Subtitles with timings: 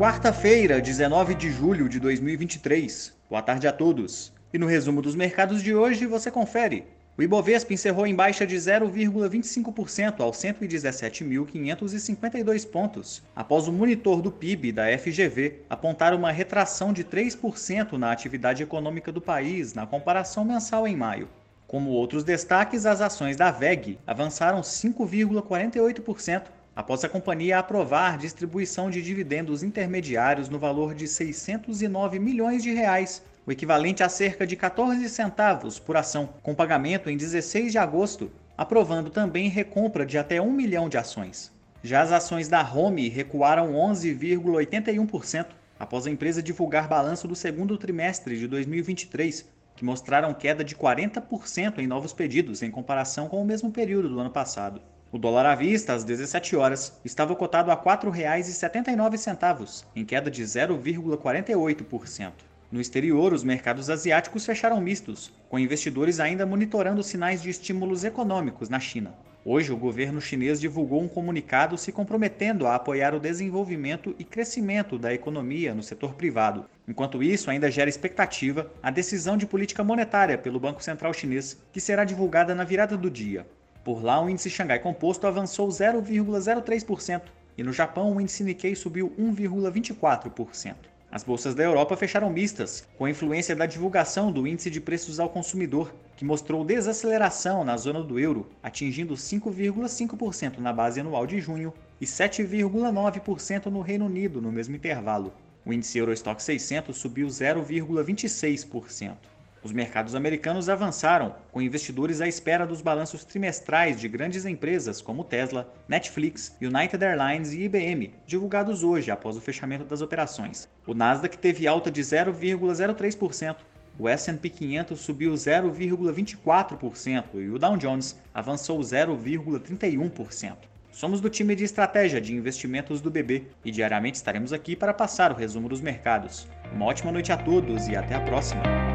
[0.00, 3.12] Quarta-feira, 19 de julho de 2023.
[3.28, 4.32] Boa tarde a todos.
[4.50, 6.86] E no resumo dos mercados de hoje você confere.
[7.18, 14.72] O Ibovespa encerrou em baixa de 0,25% aos 117.552 pontos, após o monitor do PIB
[14.72, 20.88] da FGV apontar uma retração de 3% na atividade econômica do país na comparação mensal
[20.88, 21.28] em maio.
[21.66, 26.44] Como outros destaques, as ações da VEG avançaram 5,48%
[26.74, 33.22] após a companhia aprovar distribuição de dividendos intermediários no valor de 609 milhões de reais,
[33.46, 38.30] o equivalente a cerca de 14 centavos por ação, com pagamento em 16 de agosto,
[38.56, 41.50] aprovando também recompra de até 1 milhão de ações.
[41.82, 45.46] Já as ações da Home recuaram 11,81%
[45.78, 51.78] após a empresa divulgar balanço do segundo trimestre de 2023, que mostraram queda de 40%
[51.78, 54.82] em novos pedidos em comparação com o mesmo período do ano passado.
[55.12, 60.44] O dólar à vista, às 17 horas, estava cotado a R$ 4,79, em queda de
[60.44, 62.30] 0,48%.
[62.70, 68.68] No exterior, os mercados asiáticos fecharam mistos, com investidores ainda monitorando sinais de estímulos econômicos
[68.68, 69.12] na China.
[69.44, 74.96] Hoje, o governo chinês divulgou um comunicado se comprometendo a apoiar o desenvolvimento e crescimento
[74.96, 76.66] da economia no setor privado.
[76.86, 81.80] Enquanto isso, ainda gera expectativa a decisão de política monetária pelo Banco Central Chinês, que
[81.80, 83.44] será divulgada na virada do dia.
[83.84, 87.22] Por lá, o índice Xangai Composto avançou 0,03%
[87.56, 90.74] e no Japão o índice Nikkei subiu 1,24%.
[91.12, 95.18] As bolsas da Europa fecharam mistas, com a influência da divulgação do índice de preços
[95.18, 101.40] ao consumidor, que mostrou desaceleração na zona do euro, atingindo 5,5% na base anual de
[101.40, 105.32] junho e 7,9% no Reino Unido no mesmo intervalo.
[105.64, 109.29] O índice Eurostock 600 subiu 0,26%.
[109.62, 115.22] Os mercados americanos avançaram, com investidores à espera dos balanços trimestrais de grandes empresas como
[115.22, 120.66] Tesla, Netflix, United Airlines e IBM, divulgados hoje após o fechamento das operações.
[120.86, 123.56] O Nasdaq teve alta de 0,03%,
[123.98, 130.56] o S&P 500 subiu 0,24% e o Dow Jones avançou 0,31%.
[130.90, 135.30] Somos do time de estratégia de investimentos do BB e diariamente estaremos aqui para passar
[135.30, 136.48] o resumo dos mercados.
[136.72, 138.89] Uma ótima noite a todos e até a próxima!